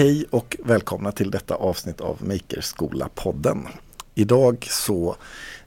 [0.00, 3.66] Hej och välkomna till detta avsnitt av Makerskola-podden.
[4.14, 5.16] Idag så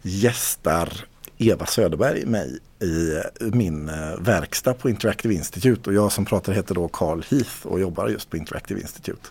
[0.02, 1.06] gästar
[1.38, 6.76] Eva Söderberg mig i min eh, verkstad på Interactive Institute och jag som pratar heter
[6.76, 9.30] då Carl Heath och jobbar just på Interactive Institute.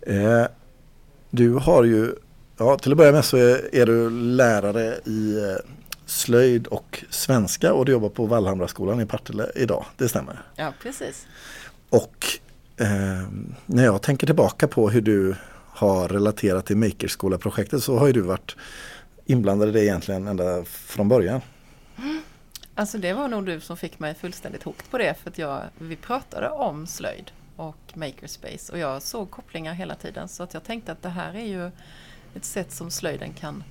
[0.00, 0.44] Eh,
[1.30, 2.14] du har ju,
[2.56, 5.56] ja till att börja med så är, du lärare i eh,
[6.06, 10.42] slöjd och svenska och du jobbar på Vallhamraskolan i Partille idag, det stämmer?
[10.56, 11.26] Ja, precis.
[11.90, 12.38] Och
[12.78, 13.28] eh,
[13.66, 15.36] när jag tänker tillbaka på hur du
[15.68, 18.56] har relaterat till Makerskola-projektet så har ju du varit
[19.24, 21.40] inblandad i det egentligen ända från början.
[22.74, 25.62] Alltså det var nog du som fick mig fullständigt hooked på det för att jag,
[25.78, 30.64] vi pratade om slöjd och makerspace och jag såg kopplingar hela tiden så att jag
[30.64, 31.70] tänkte att det här är ju
[32.34, 33.64] ett sätt som slöjden kan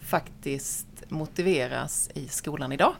[0.00, 2.94] faktiskt motiveras i skolan idag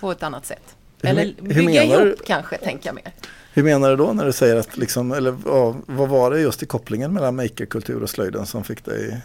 [0.00, 0.76] på ett annat sätt.
[1.06, 3.12] Eller bygga ihop du, kanske, tänker jag mer.
[3.52, 6.62] Hur menar du då när du säger att, liksom, eller ja, vad var det just
[6.62, 9.20] i kopplingen mellan makerkultur och slöjden som fick dig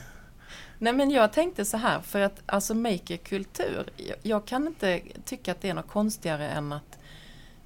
[0.82, 5.52] Nej men jag tänkte så här för att alltså makerkultur, jag, jag kan inte tycka
[5.52, 6.98] att det är något konstigare än att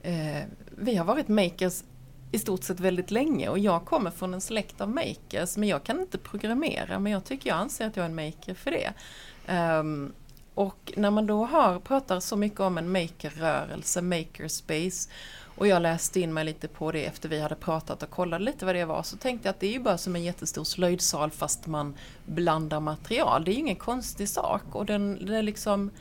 [0.02, 0.44] eh,
[0.78, 1.84] vi har varit makers
[2.32, 5.84] i stort sett väldigt länge och jag kommer från en släkt av makers men jag
[5.84, 8.94] kan inte programmera men jag tycker jag anser att jag är en maker för det.
[9.54, 10.14] Um,
[10.56, 15.10] och när man då har, pratar så mycket om en makerrörelse, makerspace
[15.56, 18.66] och jag läste in mig lite på det efter vi hade pratat och kollade lite
[18.66, 21.32] vad det var så tänkte jag att det är ju bara som en jättestor slöjdsal
[21.32, 23.44] fast man blandar material.
[23.46, 25.92] Det är ju ingen konstig sak och den, den liksom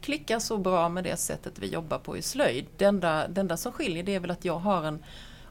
[0.00, 2.66] klickar så bra med det sättet vi jobbar på i slöjd.
[2.76, 5.04] Det enda, det enda som skiljer det är väl att jag har en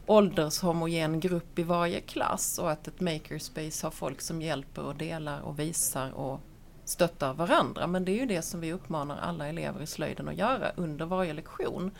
[0.06, 5.42] åldershomogen grupp i varje klass och att ett makerspace har folk som hjälper och delar
[5.42, 6.42] och visar och
[6.86, 7.88] stöttar varandra.
[7.88, 11.06] Men det är ju det som vi uppmanar alla elever i slöjden att göra under
[11.06, 11.92] varje lektion.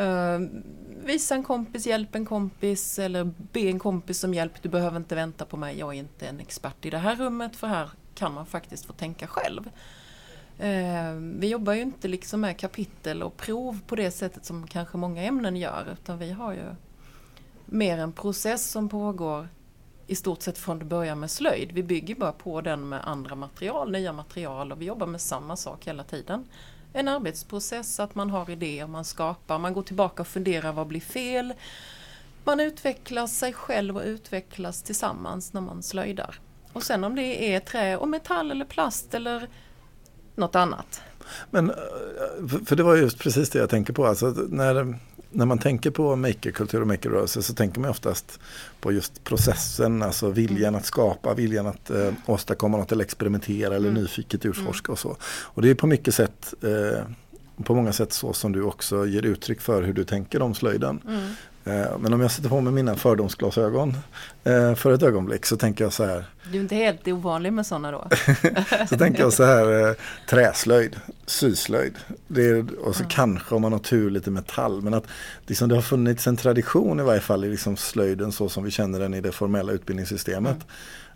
[0.00, 0.40] Uh,
[1.04, 4.62] visa en kompis, hjälp en kompis eller be en kompis om hjälp.
[4.62, 7.56] Du behöver inte vänta på mig, jag är inte en expert i det här rummet
[7.56, 9.70] för här kan man faktiskt få tänka själv.
[10.60, 14.96] Uh, vi jobbar ju inte liksom med kapitel och prov på det sättet som kanske
[14.96, 16.74] många ämnen gör utan vi har ju
[17.66, 19.48] mer en process som pågår
[20.06, 21.72] i stort sett från början med slöjd.
[21.72, 25.56] Vi bygger bara på den med andra material, nya material och vi jobbar med samma
[25.56, 26.46] sak hela tiden
[26.96, 31.00] en arbetsprocess, att man har idéer, man skapar, man går tillbaka och funderar vad blir
[31.00, 31.54] fel.
[32.44, 36.40] Man utvecklar sig själv och utvecklas tillsammans när man slöjdar.
[36.72, 39.48] Och sen om det är trä och metall eller plast eller
[40.34, 41.02] något annat.
[41.50, 44.06] Men, eh, för det var just precis det jag tänker på.
[44.06, 44.98] Alltså när,
[45.30, 48.40] när man tänker på makerkultur och makerrörelse så tänker man oftast
[48.80, 50.74] på just processen, alltså viljan mm.
[50.74, 54.02] att skapa, viljan att eh, åstadkomma något eller experimentera eller mm.
[54.02, 55.16] nyfiket utforska och så.
[55.22, 57.02] Och det är på mycket sätt eh,
[57.64, 61.00] på många sätt så som du också ger uttryck för hur du tänker om slöjden.
[61.66, 63.96] Eh, men om jag sätter på mig mina fördomsglasögon
[64.44, 66.24] eh, för ett ögonblick så tänker jag så här.
[66.52, 68.08] Du är inte helt ovanlig med sådana då?
[68.88, 69.94] så tänker jag så här, eh,
[70.28, 71.94] träslöjd, syslöjd.
[72.28, 73.10] Det är, och så mm.
[73.10, 74.82] kanske om man har tur lite metall.
[74.82, 75.04] Men att
[75.46, 78.70] liksom, det har funnits en tradition i varje fall i liksom slöjden så som vi
[78.70, 80.56] känner den i det formella utbildningssystemet.
[80.56, 80.66] Mm.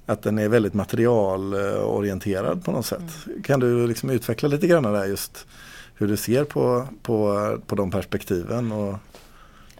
[0.07, 3.27] Att den är väldigt materialorienterad på något sätt.
[3.27, 3.43] Mm.
[3.43, 5.47] Kan du liksom utveckla lite grann där just
[5.95, 8.73] hur du ser på, på, på de perspektiven?
[8.73, 8.99] Och...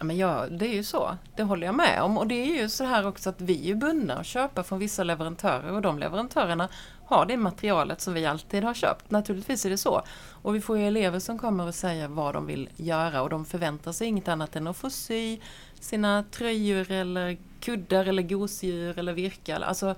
[0.01, 1.17] Ja, men ja, det är ju så.
[1.35, 2.17] Det håller jag med om.
[2.17, 5.03] Och det är ju så här också att vi är bundna att köpa från vissa
[5.03, 6.69] leverantörer och de leverantörerna
[7.05, 9.11] har det materialet som vi alltid har köpt.
[9.11, 10.01] Naturligtvis är det så.
[10.31, 13.45] Och vi får ju elever som kommer och säger vad de vill göra och de
[13.45, 15.39] förväntar sig inget annat än att få sy
[15.79, 19.57] sina tröjor eller kuddar eller gosedjur eller virka.
[19.57, 19.95] Alltså,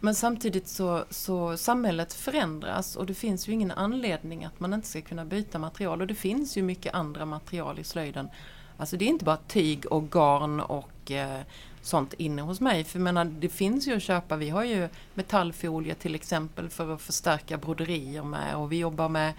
[0.00, 4.88] men samtidigt så, så samhället förändras och det finns ju ingen anledning att man inte
[4.88, 8.28] ska kunna byta material och det finns ju mycket andra material i slöjden
[8.76, 11.40] Alltså det är inte bara tyg och garn och eh,
[11.82, 12.84] sånt inne hos mig.
[12.84, 14.36] För menar, det finns ju att köpa.
[14.36, 19.34] Vi har ju metallfolie till exempel för att förstärka broderier med och vi jobbar med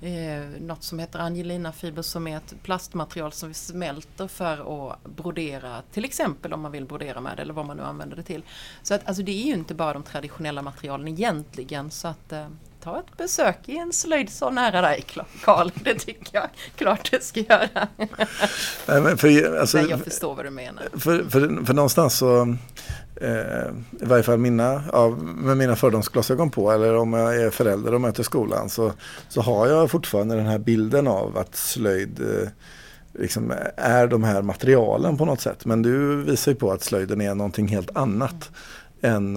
[0.00, 5.04] eh, något som heter Angelina fiber som är ett plastmaterial som vi smälter för att
[5.04, 8.22] brodera till exempel om man vill brodera med det eller vad man nu använder det
[8.22, 8.42] till.
[8.82, 12.48] Så att, alltså det är ju inte bara de traditionella materialen egentligen så att eh,
[12.88, 15.04] ta ett besök i en slöjdsal nära dig
[15.44, 15.70] Karl.
[15.84, 17.88] Det tycker jag klart du ska göra.
[18.86, 20.82] Nej, men för, alltså, Nej, jag förstår vad du menar.
[20.92, 22.56] För, för, för någonstans så
[23.20, 23.68] eh,
[24.00, 28.00] i varje fall mina, ja, med mina fördomsglasögon på eller om jag är förälder och
[28.00, 28.92] möter skolan så,
[29.28, 32.48] så har jag fortfarande den här bilden av att slöjd eh,
[33.12, 35.64] liksom är de här materialen på något sätt.
[35.64, 38.50] Men du visar ju på att slöjden är någonting helt annat
[39.02, 39.36] mm.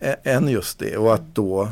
[0.00, 1.68] äh, än just det och att då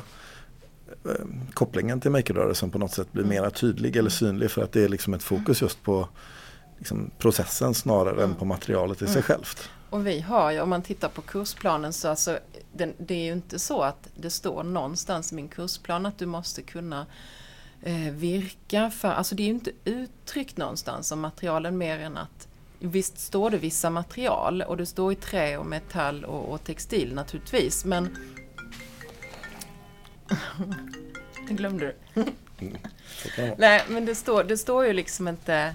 [1.55, 3.37] kopplingen till makerrörelsen på något sätt blir mm.
[3.37, 6.09] mera tydlig eller synlig för att det är liksom ett fokus just på
[6.79, 8.31] liksom, processen snarare mm.
[8.31, 9.23] än på materialet i sig mm.
[9.23, 9.71] självt.
[9.91, 12.39] Och vi har ju, om man tittar på kursplanen så alltså,
[12.73, 16.27] den, det är ju inte så att det står någonstans i min kursplan att du
[16.27, 17.06] måste kunna
[17.83, 22.49] eh, virka för, alltså det är ju inte uttryckt någonstans om materialen mer än att
[22.81, 27.15] Visst står det vissa material och det står i trä och metall och, och textil
[27.15, 28.17] naturligtvis men
[31.48, 32.22] Det glömde du.
[32.60, 32.76] Mm.
[33.58, 35.75] Nej men det står, det står ju liksom inte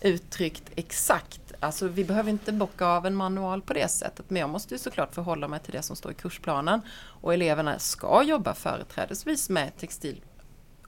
[0.00, 4.50] uttryckt exakt Alltså vi behöver inte bocka av en manual på det sättet men jag
[4.50, 6.80] måste ju såklart förhålla mig till det som står i kursplanen.
[6.96, 10.20] Och eleverna ska jobba företrädesvis med textil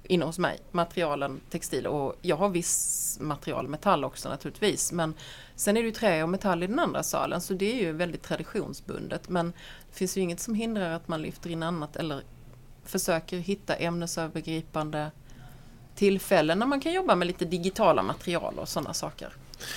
[0.03, 5.15] inne hos mig, materialen textil och jag har viss material metall också naturligtvis men
[5.55, 7.93] sen är det ju trä och metall i den andra salen så det är ju
[7.93, 9.53] väldigt traditionsbundet men
[9.91, 12.23] det finns ju inget som hindrar att man lyfter in annat eller
[12.89, 15.11] försöker hitta ämnesövergripande
[15.95, 19.29] tillfällen när man kan jobba med lite digitala material och sådana saker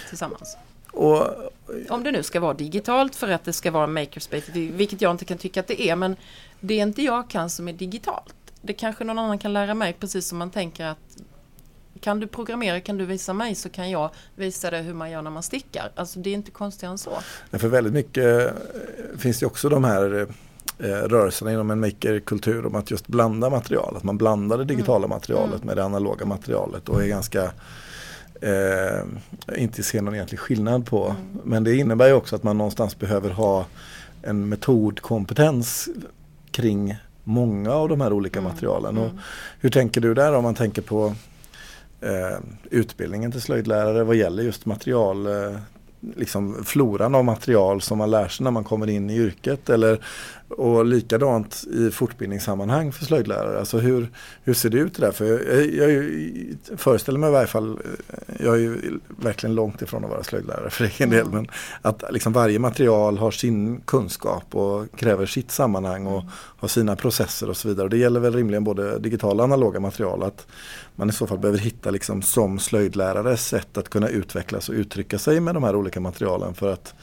[0.09, 0.57] tillsammans.
[0.91, 1.27] Och,
[1.89, 5.25] Om det nu ska vara digitalt för att det ska vara makerspace, vilket jag inte
[5.25, 6.15] kan tycka att det är, men
[6.59, 8.35] det är inte jag kan som är digitalt.
[8.61, 11.17] Det kanske någon annan kan lära mig, precis som man tänker att
[11.99, 15.21] kan du programmera, kan du visa mig så kan jag visa dig hur man gör
[15.21, 15.91] när man stickar.
[15.95, 17.19] Alltså det är inte konstigare än så.
[17.51, 18.51] för väldigt mycket eh,
[19.17, 20.27] finns det också de här
[20.79, 23.97] eh, rörelserna inom en makerkultur om att just blanda material.
[23.97, 25.09] Att man blandar det digitala mm.
[25.09, 25.67] materialet mm.
[25.67, 27.51] med det analoga materialet och är ganska
[28.41, 31.05] eh, inte ser någon egentlig skillnad på.
[31.05, 31.41] Mm.
[31.43, 33.65] Men det innebär ju också att man någonstans behöver ha
[34.21, 35.89] en metodkompetens
[36.51, 38.51] kring många av de här olika mm.
[38.51, 38.97] materialen.
[38.97, 39.17] Och mm.
[39.59, 41.13] hur tänker du där om man tänker på
[42.01, 42.39] eh,
[42.69, 45.57] utbildningen till slöjdlärare vad gäller just material eh,
[45.99, 49.69] liksom floran av material som man lär sig när man kommer in i yrket.
[49.69, 49.99] Eller,
[50.49, 53.59] och likadant i fortbildningssammanhang för slöjdlärare.
[53.59, 54.07] Alltså hur,
[54.43, 55.11] hur ser det ut där?
[55.11, 57.79] För jag, jag, jag föreställer mig i varje fall,
[58.39, 61.21] jag är ju verkligen långt ifrån att vara slöjdlärare för egen del.
[61.21, 61.31] Mm.
[61.31, 61.47] Men
[61.81, 66.31] att liksom varje material har sin kunskap och kräver sitt sammanhang och mm.
[66.33, 67.83] har sina processer och så vidare.
[67.83, 70.23] Och det gäller väl rimligen både digitala och analoga material.
[70.23, 70.47] Att
[70.95, 75.19] man i så fall behöver hitta liksom som slöjdlärare sätt att kunna utvecklas och uttrycka
[75.19, 76.93] sig med de här olika materialen för att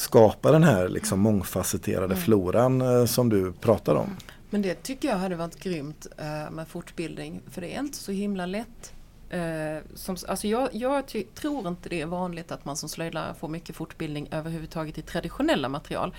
[0.00, 2.24] skapa den här liksom mångfacetterade mm.
[2.24, 4.16] floran eh, som du pratar om.
[4.50, 8.12] Men det tycker jag hade varit grymt eh, med fortbildning för det är inte så
[8.12, 8.92] himla lätt.
[9.30, 11.04] Eh, som, alltså jag, jag
[11.34, 15.68] tror inte det är vanligt att man som slöjdlärare får mycket fortbildning överhuvudtaget i traditionella
[15.68, 16.14] material.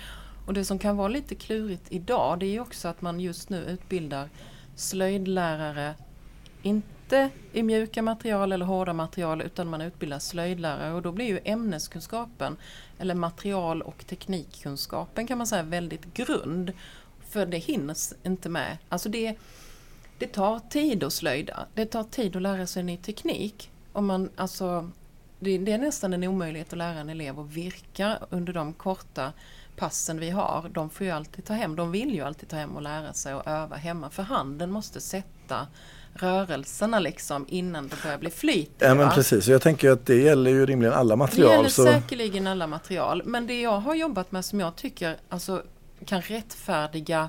[0.46, 3.64] Och det som kan vara lite klurigt idag det är också att man just nu
[3.64, 4.28] utbildar
[4.76, 5.94] slöjdlärare
[6.62, 11.26] inte inte i mjuka material eller hårda material utan man utbildar slöjdlärare och då blir
[11.26, 12.56] ju ämneskunskapen
[12.98, 16.72] eller material och teknikkunskapen kan man säga väldigt grund.
[17.28, 18.78] För det hinns inte med.
[18.88, 19.36] Alltså det,
[20.18, 21.66] det tar tid att slöjda.
[21.74, 23.70] Det tar tid att lära sig ny teknik.
[23.92, 24.90] Om man, alltså,
[25.40, 29.32] det, det är nästan en omöjlighet att lära en elev att virka under de korta
[29.76, 30.70] passen vi har.
[30.74, 33.34] De får ju alltid ta hem, de vill ju alltid ta hem och lära sig
[33.34, 35.66] och öva hemma för handen måste sätta
[36.14, 38.70] rörelserna liksom innan det börjar bli flyt.
[38.78, 41.50] Ja men precis, jag tänker att det gäller ju rimligen alla material.
[41.50, 41.84] Det gäller så...
[41.84, 43.22] säkerligen alla material.
[43.24, 45.62] Men det jag har jobbat med som jag tycker alltså,
[46.06, 47.28] kan rättfärdiga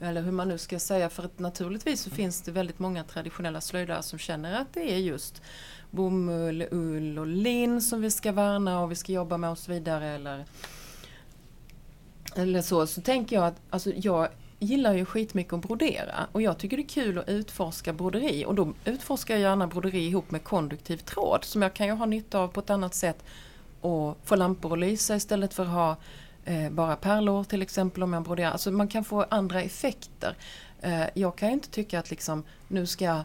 [0.00, 3.60] eller hur man nu ska säga, för att naturligtvis så finns det väldigt många traditionella
[3.60, 5.42] slöjdare som känner att det är just
[5.90, 9.72] bomull, ull och lin som vi ska värna och vi ska jobba med och så
[9.72, 10.08] vidare.
[10.08, 10.44] Eller,
[12.36, 14.28] eller så, så tänker jag att alltså, jag
[14.62, 18.54] gillar ju skitmycket att brodera och jag tycker det är kul att utforska broderi och
[18.54, 22.38] då utforskar jag gärna broderi ihop med konduktiv tråd som jag kan ju ha nytta
[22.38, 23.24] av på ett annat sätt
[23.80, 25.96] och få lampor att lysa istället för att ha
[26.44, 28.50] eh, bara pärlor till exempel om jag broderar.
[28.50, 30.36] Alltså man kan få andra effekter.
[30.80, 33.24] Eh, jag kan ju inte tycka att liksom nu ska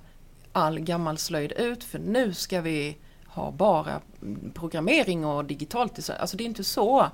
[0.51, 2.97] all gammal slöjd ut för nu ska vi
[3.37, 4.01] ha bara
[4.53, 6.17] programmering och digitalt design.
[6.21, 7.07] Alltså det är inte så.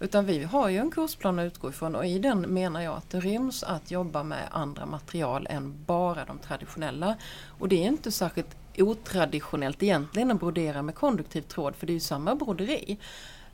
[0.00, 3.10] Utan vi har ju en kursplan att utgå ifrån och i den menar jag att
[3.10, 7.16] det ryms att jobba med andra material än bara de traditionella.
[7.58, 11.94] Och det är inte särskilt otraditionellt egentligen att brodera med konduktiv tråd för det är
[11.94, 12.98] ju samma broderi.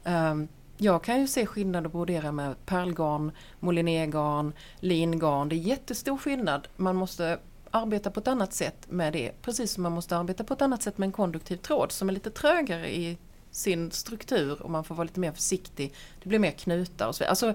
[0.04, 5.48] Ehm, jag kan ju se skillnad att brodera med pärlgarn, molinégarn, lingarn.
[5.48, 6.68] Det är jättestor skillnad.
[6.76, 7.38] Man måste
[7.72, 9.32] arbeta på ett annat sätt med det.
[9.42, 12.12] Precis som man måste arbeta på ett annat sätt med en konduktiv tråd som är
[12.12, 13.18] lite trögare i
[13.50, 15.94] sin struktur och man får vara lite mer försiktig.
[16.22, 17.30] Det blir mer knutar och så vidare.
[17.30, 17.54] Alltså,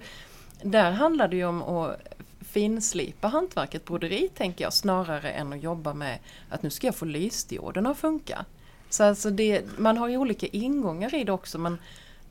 [0.63, 1.97] där handlar det ju om att
[2.39, 6.19] finslipa hantverket broderi tänker jag snarare än att jobba med
[6.49, 8.45] att nu ska jag få lysdioderna att funka.
[8.89, 11.77] Så alltså det, man har ju olika ingångar i det också men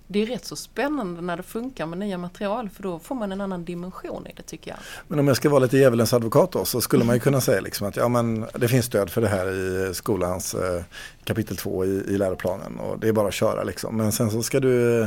[0.09, 3.33] det är rätt så spännande när det funkar med nya material för då får man
[3.33, 4.79] en annan dimension i det tycker jag.
[5.09, 7.61] Men om jag ska vara lite djävulens advokat då så skulle man ju kunna säga
[7.61, 10.83] liksom att ja, men det finns stöd för det här i skolans eh,
[11.25, 13.97] kapitel 2 i, i läroplanen och det är bara att köra liksom.
[13.97, 15.07] Men sen så ska du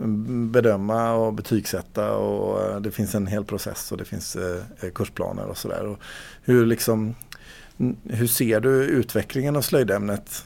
[0.00, 4.62] mm, bedöma och betygsätta och eh, det finns en hel process och det finns eh,
[4.80, 5.96] eh kursplaner och sådär.
[6.42, 7.14] Hur, liksom,
[8.04, 10.44] hur ser du utvecklingen av slöjdämnet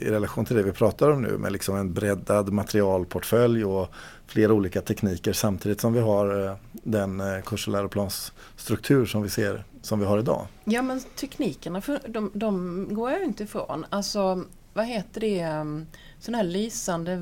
[0.00, 3.88] i relation till det vi pratar om nu med liksom en breddad materialportfölj och
[4.26, 9.30] flera olika tekniker samtidigt som vi har eh, den eh, kurs och läroplansstruktur som vi
[9.30, 10.46] ser som vi har idag.
[10.64, 13.86] Ja men teknikerna de, de går jag inte ifrån.
[13.90, 14.44] Alltså
[14.74, 15.86] vad heter det, um,
[16.18, 17.16] sån här lysande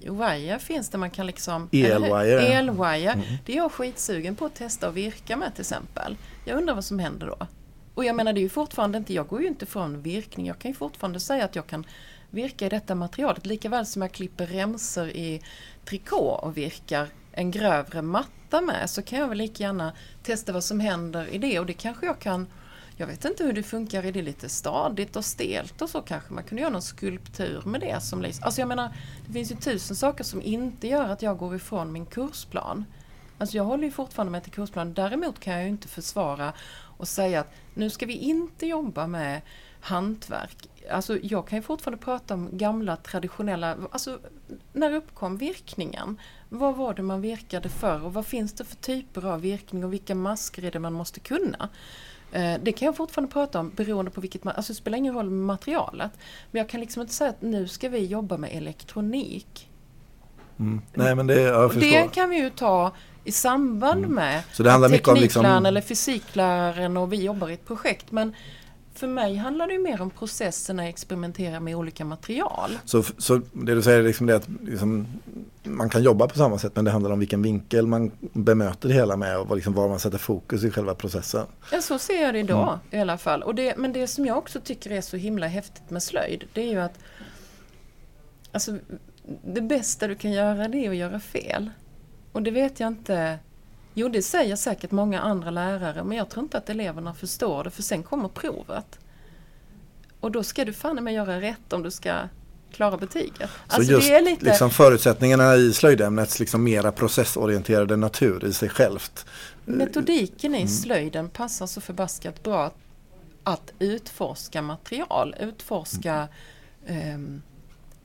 [0.00, 1.68] wire finns det man kan liksom...
[1.72, 2.40] Elwire.
[2.40, 3.12] Elwire.
[3.12, 3.24] Mm.
[3.46, 6.16] Det är jag skitsugen på att testa och virka med till exempel.
[6.44, 7.46] Jag undrar vad som händer då.
[7.94, 10.46] Och jag menar det är ju fortfarande inte, jag går ju inte från virkning.
[10.46, 11.86] Jag kan ju fortfarande säga att jag kan
[12.30, 13.46] virka i detta materialet.
[13.46, 15.42] Likaväl som jag klipper remsor i
[15.84, 20.64] trikå och virkar en grövre matta med så kan jag väl lika gärna testa vad
[20.64, 22.46] som händer i det och det kanske jag kan
[22.96, 26.32] jag vet inte hur det funkar, är det lite stadigt och stelt och så kanske
[26.32, 28.96] man kunde göra någon skulptur med det som liksom, Alltså jag menar,
[29.26, 32.84] det finns ju tusen saker som inte gör att jag går ifrån min kursplan.
[33.38, 34.94] Alltså jag håller ju fortfarande med till kursplanen.
[34.94, 36.52] Däremot kan jag ju inte försvara
[37.04, 39.40] och säga att nu ska vi inte jobba med
[39.80, 40.68] hantverk.
[40.90, 44.18] Alltså jag kan ju fortfarande prata om gamla traditionella, alltså
[44.72, 46.20] när uppkom virkningen?
[46.48, 49.92] Vad var det man virkade för och vad finns det för typer av virkning och
[49.92, 51.68] vilka masker är det man måste kunna?
[52.32, 55.30] Eh, det kan jag fortfarande prata om beroende på vilket, alltså det spelar ingen roll
[55.30, 56.12] med materialet.
[56.50, 59.70] Men jag kan liksom inte säga att nu ska vi jobba med elektronik.
[60.58, 60.82] Mm.
[60.94, 62.92] Nej, men det, det kan vi ju ta
[63.24, 64.14] i samband mm.
[64.14, 65.66] med Så det handlar mycket om liksom...
[65.66, 68.12] eller fysikläraren och vi jobbar i ett projekt.
[68.12, 68.34] Men
[68.94, 72.78] för mig handlar det mer om processen att experimentera med olika material.
[72.84, 75.06] Så, så det du säger är liksom det att liksom,
[75.62, 78.94] man kan jobba på samma sätt men det handlar om vilken vinkel man bemöter det
[78.94, 81.46] hela med och liksom var man sätter fokus i själva processen.
[81.72, 82.78] Ja så ser jag det idag mm.
[82.90, 83.42] i alla fall.
[83.42, 86.62] Och det, men det som jag också tycker är så himla häftigt med slöjd det
[86.62, 86.98] är ju att
[88.52, 88.78] alltså,
[89.44, 91.70] det bästa du kan göra det är att göra fel.
[92.34, 93.38] Och det vet jag inte
[93.94, 97.70] Jo, det säger säkert många andra lärare, men jag tror inte att eleverna förstår det,
[97.70, 98.98] för sen kommer provet.
[100.20, 102.14] Och då ska du fan med göra rätt om du ska
[102.72, 103.50] klara betyget.
[103.68, 104.44] Så alltså just lite...
[104.44, 109.26] liksom förutsättningarna i slöjdämnets liksom mera processorienterade natur i sig självt.
[109.64, 110.68] Metodiken i mm.
[110.68, 112.72] slöjden passar så förbaskat bra
[113.44, 116.28] att utforska material, utforska
[116.86, 117.14] mm.
[117.14, 117.42] um,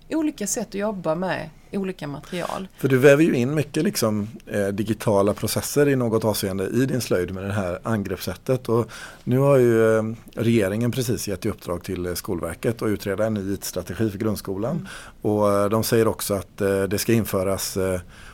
[0.10, 2.68] olika sätt att jobba med olika material.
[2.78, 7.02] För du väver ju in mycket liksom, eh, digitala processer i något avseende i din
[7.02, 8.70] slöjd med det här angreppssättet.
[8.70, 8.92] Och
[9.24, 13.34] nu har ju eh, regeringen precis gett i uppdrag till eh, Skolverket att utreda en
[13.34, 14.72] ny IT-strategi för grundskolan.
[14.72, 14.88] Mm.
[15.22, 17.78] Och eh, de säger också att eh, det ska införas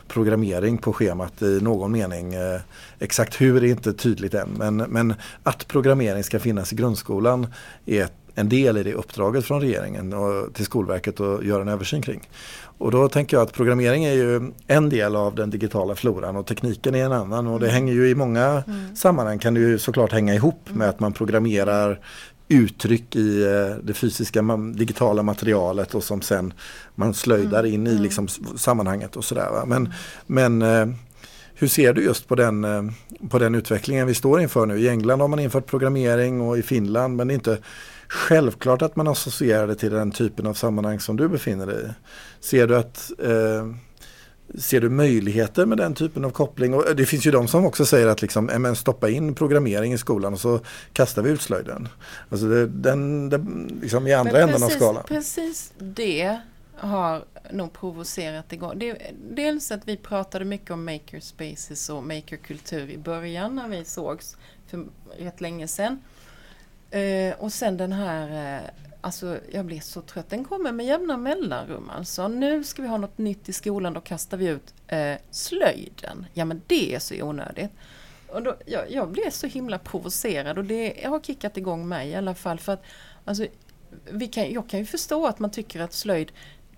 [0.08, 2.34] programmering på schemat i någon mening.
[2.98, 7.46] exakt hur är inte tydligt än men, men att programmering ska finnas i grundskolan
[7.86, 11.68] är ett en del i det uppdraget från regeringen och till Skolverket att göra en
[11.68, 12.28] översyn kring.
[12.78, 16.46] Och då tänker jag att programmering är ju en del av den digitala floran och
[16.46, 17.74] tekniken är en annan och det mm.
[17.74, 18.96] hänger ju i många mm.
[18.96, 22.00] sammanhang kan det ju såklart hänga ihop med att man programmerar
[22.48, 24.42] uttryck i eh, det fysiska
[24.74, 26.52] digitala materialet och som sen
[26.94, 27.74] man slöjdar mm.
[27.74, 28.02] in i mm.
[28.02, 29.66] liksom sammanhanget och sådär.
[29.66, 29.92] Men,
[30.26, 30.86] men eh,
[31.54, 32.82] hur ser du just på den, eh,
[33.28, 34.78] på den utvecklingen vi står inför nu?
[34.78, 37.58] I England har man infört programmering och i Finland men det är inte
[38.08, 41.88] självklart att man associerar det till den typen av sammanhang som du befinner dig i.
[42.40, 43.66] Ser du att eh,
[44.58, 46.74] Ser du möjligheter med den typen av koppling?
[46.74, 49.98] Och det finns ju de som också säger att liksom, men stoppa in programmering i
[49.98, 50.60] skolan och så
[50.92, 51.88] kastar vi ut slöjden.
[52.28, 53.46] Alltså det, den, det,
[53.82, 55.04] liksom i andra precis, änden av skalan.
[55.08, 56.40] Precis det
[56.76, 58.78] har nog provocerat igång.
[58.78, 58.98] Det,
[59.30, 64.36] dels att vi pratade mycket om makerspaces och makerkultur i början när vi sågs
[64.66, 64.86] för
[65.18, 66.00] rätt länge sedan.
[66.96, 71.16] Eh, och sen den här, eh, alltså jag blir så trött, den kommer med jämna
[71.16, 72.28] mellanrum alltså.
[72.28, 76.26] Nu ska vi ha något nytt i skolan, då kastar vi ut eh, slöjden.
[76.34, 77.70] Ja men det är så onödigt.
[78.28, 82.14] Och då, jag, jag blev så himla provocerad och det har kickat igång mig i
[82.14, 82.58] alla fall.
[82.58, 82.82] För att,
[83.24, 83.46] alltså,
[84.10, 86.32] vi kan, jag kan ju förstå att man tycker att slöjd,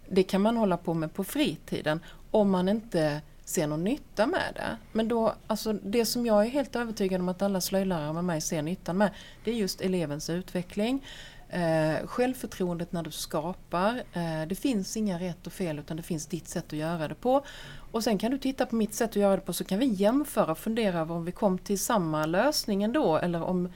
[0.08, 4.52] det kan man hålla på med på fritiden om man inte ser någon nytta med
[4.54, 4.76] det.
[4.92, 8.40] Men då, alltså det som jag är helt övertygad om att alla slöjdlärare med mig
[8.40, 9.10] ser nyttan med,
[9.44, 11.06] det är just elevens utveckling.
[11.48, 14.02] Eh, självförtroendet när du skapar.
[14.12, 17.14] Eh, det finns inga rätt och fel utan det finns ditt sätt att göra det
[17.14, 17.44] på.
[17.92, 19.86] Och sen kan du titta på mitt sätt att göra det på så kan vi
[19.86, 23.72] jämföra och fundera över om vi kom till samma lösning ändå eller om,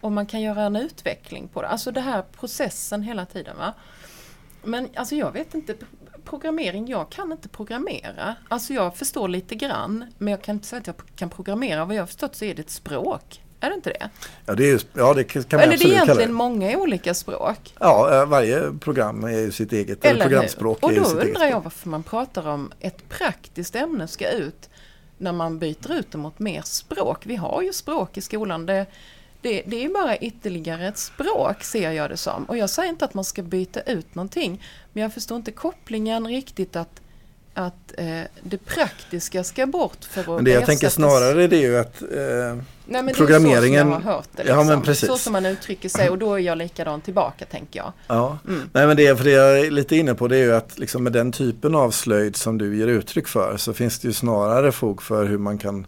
[0.00, 1.68] om man kan göra en utveckling på det.
[1.68, 3.56] Alltså det här processen hela tiden.
[3.56, 3.74] Va?
[4.64, 5.74] Men alltså jag vet inte,
[6.30, 8.34] programmering, jag kan inte programmera.
[8.48, 11.84] Alltså jag förstår lite grann men jag kan inte säga att jag kan programmera.
[11.84, 13.42] Vad jag har förstått så är det ett språk.
[13.60, 14.10] Är det inte det?
[14.46, 17.14] Ja, det, är, ja, det kan man Eller absolut det är egentligen kalla många olika
[17.14, 17.74] språk.
[17.80, 21.88] Ja, eh, varje program är ju sitt eget, eller, programspråk Och då undrar jag varför
[21.88, 24.70] man pratar om ett praktiskt ämne ska ut
[25.18, 27.26] när man byter ut det mot mer språk.
[27.26, 28.66] Vi har ju språk i skolan.
[28.66, 28.86] Det,
[29.42, 32.44] det, det är bara ytterligare ett språk ser jag det som.
[32.44, 34.62] Och jag säger inte att man ska byta ut någonting.
[34.92, 37.00] Men jag förstår inte kopplingen riktigt att,
[37.54, 41.60] att eh, det praktiska ska bort för att Men det jag tänker snarare det är
[41.60, 42.08] ju att eh,
[42.90, 44.42] Nej, men programmeringen- Det är så som jag har hört det.
[44.42, 44.66] Ja, Liksom.
[44.66, 45.08] men precis.
[45.08, 47.92] Så som man uttrycker sig och då är jag likadan tillbaka tänker jag.
[48.06, 48.70] Ja, Mm.
[48.72, 51.04] nej men det, för det jag är lite inne på det är ju att liksom
[51.04, 54.72] med den typen av slöjd som du ger uttryck för så finns det ju snarare
[54.72, 55.86] fog för hur man kan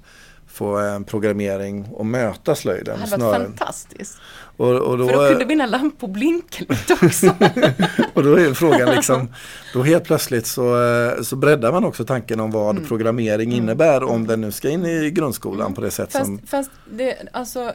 [0.52, 2.98] få en programmering och möta Det slöjden.
[3.00, 4.18] hade varit fantastiskt.
[4.56, 7.26] Och, och, då, För då kunde mina lampor blinka lite också.
[8.14, 9.28] och då är frågan liksom,
[9.74, 12.88] då helt plötsligt så, eh, så breddar man också tanken om vad Mm.
[12.88, 13.62] programmering Mm.
[13.64, 15.74] innebär om den nu ska in i grundskolan Mm.
[15.74, 17.72] på det sätt Fast, som fast det, alltså,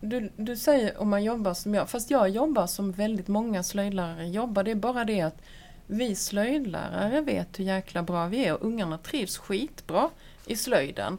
[0.00, 4.26] du, du säger om man jobbar som jag, fast jag jobbar som väldigt många slöjdlärare
[4.28, 4.62] jobbar.
[4.62, 5.36] Det är bara det att
[5.86, 10.10] vi slöjdlärare vet hur jäkla bra vi är och ungarna trivs skitbra
[10.46, 11.18] i slöjden.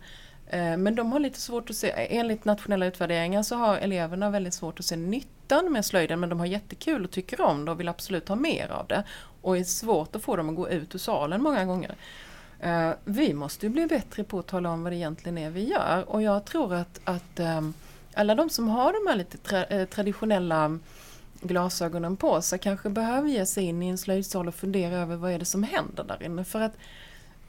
[0.50, 4.30] Eh, men de har lite svårt att se, eh, enligt nationella utvärderingar så har eleverna
[4.30, 7.72] väldigt svårt att se nyttan med slöjden men de har jättekul och tycker om det
[7.72, 9.04] och vill absolut ha mer av det.
[9.42, 11.96] Och är svårt att få dem att gå ut ur salen många gånger.
[12.60, 15.64] Eh, vi måste ju bli bättre på att tala om vad det egentligen är vi
[15.64, 17.74] gör och jag tror att, att ehm,
[18.14, 20.80] alla de som har de här lite tra traditionella
[21.42, 25.32] glasögonen på sig kanske behöver ge sig in i en slöjdsal och fundera över vad
[25.32, 26.44] är det som händer där inne.
[26.44, 26.74] För att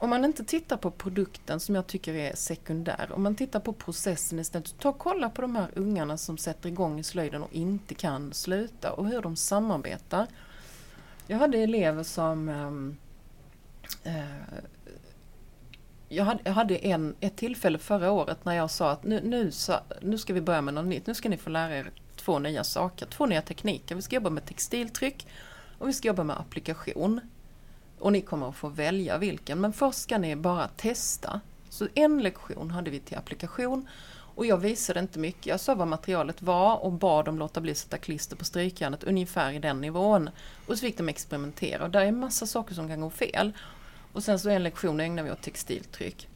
[0.01, 3.73] om man inte tittar på produkten som jag tycker är sekundär, om man tittar på
[3.73, 7.53] processen istället, ta och kolla på de här ungarna som sätter igång i slöjden och
[7.53, 10.27] inte kan sluta och hur de samarbetar.
[11.27, 12.97] Jag hade elever som ehm,
[14.03, 14.23] eh,
[16.09, 19.51] jag hade, jag hade en, ett tillfälle förra året när jag sa att nu, nu,
[19.51, 21.07] sa- nu ska vi börja med något nytt.
[21.07, 23.95] Nu ska ni få lära er två nya saker, två nya tekniker.
[23.95, 25.27] Vi ska jobba med textiltryck
[25.77, 27.21] och vi ska jobba med applikation.
[28.01, 31.41] Och ni kommer att få välja vilken, men först ska ni bara testa.
[31.69, 33.87] Så en lektion hade vi till applikation
[34.35, 35.45] och jag visade inte mycket.
[35.45, 39.03] Jag sa vad materialet var och bad dem låta bli att sätta klister på strykjärnet
[39.03, 40.29] ungefär i den nivån.
[40.67, 43.51] Och så fick de experimentera och där är massa saker som kan gå fel.
[44.13, 46.27] Och sen så en lektion ägnade vi åt textiltryck.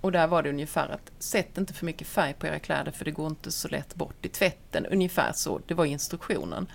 [0.00, 3.04] Och där var det ungefär att sätt inte för mycket färg på era kläder för
[3.04, 4.86] det går inte så lätt bort i tvätten.
[4.86, 6.66] Ungefär så, det var instruktionen.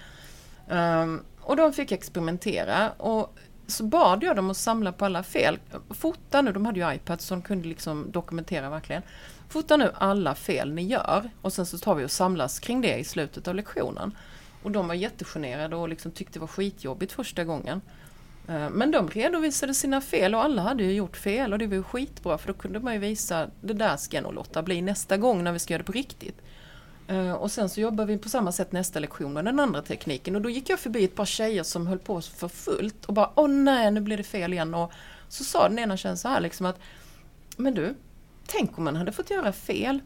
[0.69, 5.59] Um, och de fick experimentera och så bad jag dem att samla på alla fel.
[5.89, 9.01] Fota nu, de hade ju iPad så de kunde liksom dokumentera verkligen.
[9.49, 12.97] Fota nu alla fel ni gör och sen så tar vi och samlas kring det
[12.97, 14.17] i slutet av lektionen.
[14.63, 17.81] Och de var jättegenerade och liksom tyckte det var skitjobbigt första gången.
[18.47, 21.75] Eh, men de redovisade sina fel och alla hade ju gjort fel och det var
[21.75, 24.81] ju skitbra för då kunde man ju visa det där ska jag nog låta bli
[24.81, 26.41] nästa gång när vi ska göra det på riktigt.
[27.07, 30.35] Eh, och sen så jobbar vi på samma sätt nästa lektion med den andra tekniken
[30.35, 33.31] och då gick jag förbi ett par tjejer som höll på för fullt och bara
[33.35, 34.91] åh nej nu blir det fel igen och
[35.27, 36.79] så sa den ena tjejen så här liksom att
[37.57, 37.95] men du,
[38.47, 39.99] tänk om man hade fått göra fel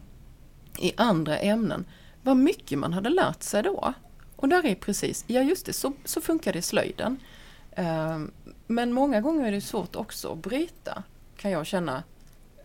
[0.79, 1.85] i andra ämnen.
[2.23, 3.93] Vad mycket man hade lärt sig då.
[4.35, 7.17] Och där är precis, ja just det, så, så funkar det i slöjden.
[7.71, 8.31] Ehm,
[8.67, 11.03] men många gånger är det svårt också att bryta,
[11.37, 12.03] kan jag känna,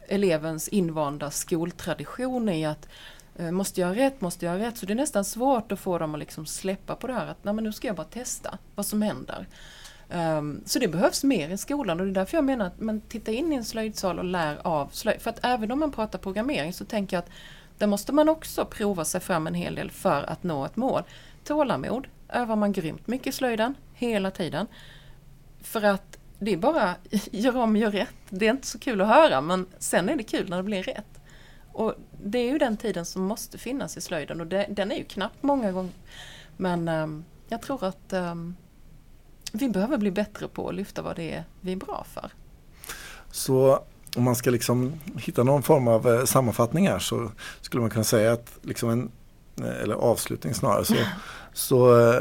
[0.09, 2.89] elevens invanda skoltradition i att
[3.37, 4.79] Eh, måste jag ha rätt, måste jag ha rätt?
[4.79, 7.45] Så det är nästan svårt att få dem att liksom släppa på det här att
[7.45, 9.47] Nej, men nu ska jag bara testa vad som händer.
[10.13, 13.01] Um, så det behövs mer i skolan och det är därför jag menar att man
[13.01, 15.23] titta in i en slöjdsal och lär av slöjd.
[15.23, 17.31] För att även om man pratar programmering så tänker jag att
[17.79, 21.03] där måste man också prova sig fram en hel del för att nå ett mål.
[21.45, 24.67] Tålamod övar man grymt mycket i slöjden hela tiden.
[25.63, 26.95] För att det är bara
[27.31, 28.15] gör om, gör rätt.
[28.29, 30.83] Det är inte så kul att höra men sen är det kul när det blir
[30.83, 31.21] rätt.
[31.75, 34.97] Och det är ju den tiden som måste finnas i slöjden och det, den är
[34.97, 35.93] ju knappt många gånger.
[36.57, 38.57] Men ehm, jag tror att ehm,
[39.53, 42.31] vi behöver bli bättre på att lyfta vad det är vi är bra för.
[43.31, 43.85] Så
[44.17, 48.05] om man ska liksom hitta någon form av eh, sammanfattning här så skulle man kunna
[48.05, 49.11] säga att liksom en,
[49.57, 50.95] eh, eller avslutning snarare, så,
[51.57, 52.19] så eh,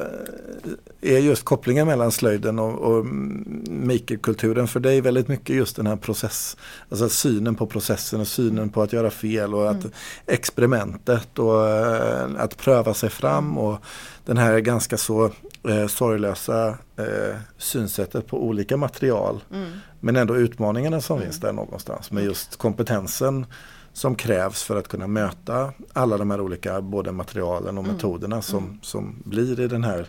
[1.01, 5.87] är just kopplingen mellan slöjden och, och mm, makerkulturen för dig väldigt mycket just den
[5.87, 6.57] här process,
[6.89, 9.91] alltså synen på processen och synen på att göra fel och att Mm.
[10.27, 13.77] experimentet och eh, att pröva sig fram och
[14.25, 15.25] den här ganska så
[15.69, 16.67] eh, sorglösa
[16.97, 19.69] eh, synsättet på olika material Mm.
[19.99, 21.27] men ändå utmaningarna som Mm.
[21.29, 23.45] finns där någonstans med just kompetensen
[23.93, 27.95] som krävs för att kunna möta alla de här olika både materialen och Mm.
[27.95, 28.79] metoderna som, Mm.
[28.81, 30.07] som blir i den här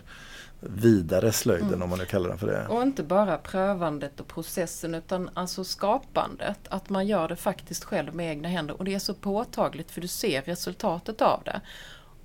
[0.59, 1.81] vidare slöjden Mm.
[1.81, 2.67] om man nu kallar den för det.
[2.67, 6.59] Och inte bara prövandet och processen utan alltså skapandet.
[6.69, 8.77] Att man gör det faktiskt själv med egna händer.
[8.77, 11.61] Och det är så påtagligt för du ser resultatet av det.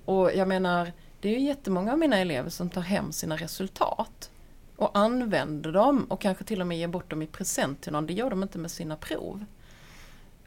[0.05, 4.29] Och jag menar, det är ju jättemånga av mina elever som tar hem sina resultat.
[4.75, 8.05] Och använder dem och kanske till och med ger bort dem i present till någon.
[8.07, 9.45] Det gör de inte med sina prov.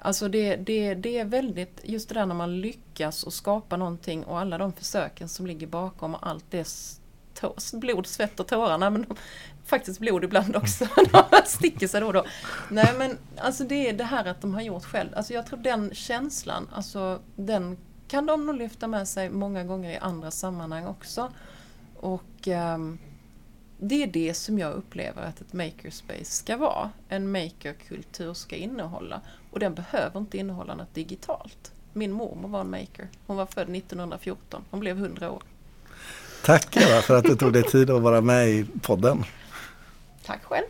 [0.04, 4.24] Alltså det, det, det är väldigt, just det där när man lyckas och skapa någonting
[4.24, 6.68] och alla de försöken som ligger bakom och allt det
[7.72, 8.78] blod, svett och tårar.
[8.78, 9.16] Nej, men de,
[9.64, 10.84] faktiskt blod ibland också.
[11.12, 12.24] De sticker sig då och då.
[12.70, 15.08] Nej men alltså det är det här att de har gjort själv.
[15.16, 17.76] Alltså jag tror den känslan, alltså den
[18.08, 21.32] kan de nog lyfta med sig många gånger i andra sammanhang också.
[21.96, 22.98] Och ehm,
[23.78, 26.90] det är det som jag upplever att ett makerspace ska vara.
[27.08, 29.20] En makerkultur ska innehålla.
[29.54, 31.72] Och den behöver inte innehålla något digitalt.
[31.92, 33.08] Min mormor var en maker.
[33.26, 34.64] Hon var född 1914.
[34.70, 35.42] Hon blev 100 år.
[36.44, 39.24] Tack Eva för att du tog dig tid att vara med i podden.
[40.26, 40.64] Tack själv!